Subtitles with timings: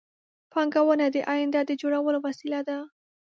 [0.51, 2.77] پانګونه د آینده د جوړولو وسیله ده